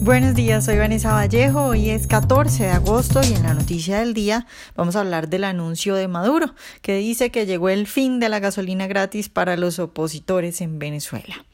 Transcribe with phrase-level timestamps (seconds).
[0.00, 4.14] Buenos días, soy Vanessa Vallejo, hoy es 14 de agosto y en la noticia del
[4.14, 8.28] día vamos a hablar del anuncio de Maduro, que dice que llegó el fin de
[8.28, 11.44] la gasolina gratis para los opositores en Venezuela.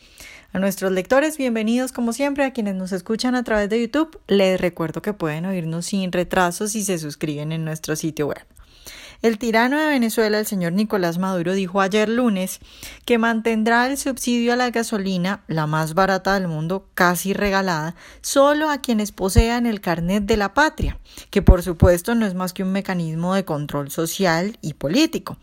[0.52, 4.60] A nuestros lectores, bienvenidos como siempre, a quienes nos escuchan a través de YouTube, les
[4.60, 8.44] recuerdo que pueden oírnos sin retraso si se suscriben en nuestro sitio web.
[9.24, 12.60] El tirano de Venezuela, el señor Nicolás Maduro, dijo ayer lunes
[13.06, 18.68] que mantendrá el subsidio a la gasolina, la más barata del mundo, casi regalada, solo
[18.68, 20.98] a quienes posean el carnet de la patria,
[21.30, 25.38] que por supuesto no es más que un mecanismo de control social y político.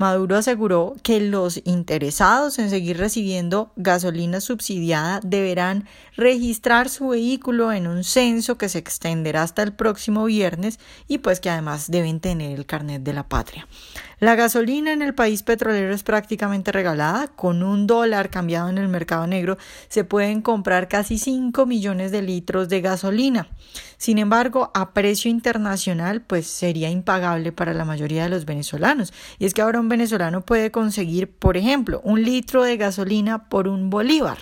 [0.00, 7.86] Maduro aseguró que los interesados en seguir recibiendo gasolina subsidiada deberán registrar su vehículo en
[7.86, 12.58] un censo que se extenderá hasta el próximo viernes y pues que además deben tener
[12.58, 13.66] el carnet de la patria.
[14.20, 17.28] La gasolina en el país petrolero es prácticamente regalada.
[17.28, 19.56] Con un dólar cambiado en el mercado negro
[19.88, 23.48] se pueden comprar casi 5 millones de litros de gasolina.
[23.96, 29.14] Sin embargo, a precio internacional, pues sería impagable para la mayoría de los venezolanos.
[29.38, 33.68] Y es que ahora un venezolano puede conseguir, por ejemplo, un litro de gasolina por
[33.68, 34.36] un bolívar.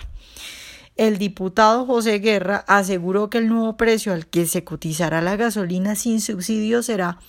[0.99, 5.95] El diputado José Guerra aseguró que el nuevo precio al que se cotizará la gasolina
[5.95, 7.19] sin subsidio será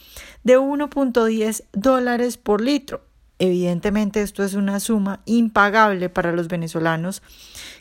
[0.43, 3.05] de 1.10 dólares por litro.
[3.39, 7.23] Evidentemente esto es una suma impagable para los venezolanos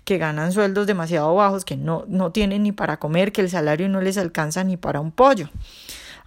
[0.05, 3.89] que ganan sueldos demasiado bajos, que no, no tienen ni para comer, que el salario
[3.89, 5.49] no les alcanza ni para un pollo.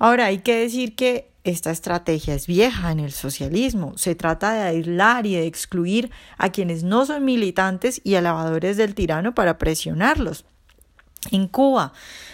[0.00, 3.94] Ahora hay que decir que esta estrategia es vieja en el socialismo.
[3.96, 8.94] Se trata de aislar y de excluir a quienes no son militantes y alabadores del
[8.94, 10.44] tirano para presionarlos.
[11.30, 11.92] En Cuba,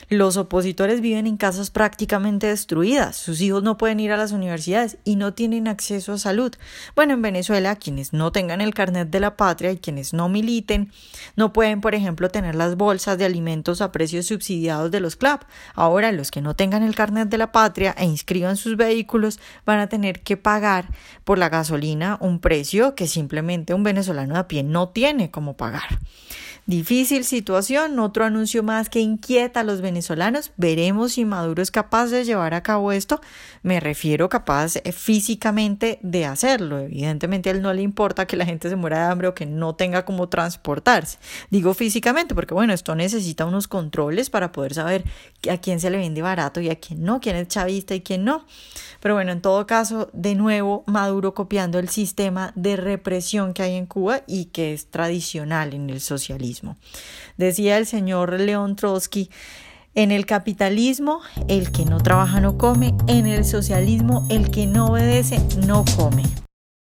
[0.09, 4.97] los opositores viven en casas prácticamente destruidas, sus hijos no pueden ir a las universidades
[5.05, 6.55] y no tienen acceso a salud.
[6.97, 10.91] Bueno, en Venezuela, quienes no tengan el carnet de la patria y quienes no militen,
[11.37, 15.43] no pueden, por ejemplo, tener las bolsas de alimentos a precios subsidiados de los CLAP.
[15.75, 19.81] Ahora, los que no tengan el carnet de la patria e inscriban sus vehículos van
[19.81, 20.89] a tener que pagar
[21.25, 25.59] por la gasolina un precio que simplemente un venezolano de a pie no tiene como
[25.59, 25.99] pagar.
[26.69, 30.53] Difícil situación, otro anuncio más que inquieta a los venezolanos.
[30.59, 33.23] Veremos si Maduro es capaz de llevar a cabo esto.
[33.63, 36.79] Me refiero capaz eh, físicamente de hacerlo.
[36.79, 39.47] Evidentemente a él no le importa que la gente se muera de hambre o que
[39.47, 41.17] no tenga cómo transportarse.
[41.49, 45.05] Digo físicamente porque bueno, esto necesita unos controles para poder saber
[45.51, 48.27] a quién se le vende barato y a quién no, quién es chavista y quién
[48.27, 48.45] no.
[49.01, 53.77] Pero bueno, en todo caso, de nuevo, Maduro copiando el sistema de represión que hay
[53.77, 56.58] en Cuba y que es tradicional en el socialismo.
[57.37, 59.31] Decía el señor León Trotsky,
[59.95, 64.87] en el capitalismo el que no trabaja no come, en el socialismo el que no
[64.87, 66.25] obedece no come.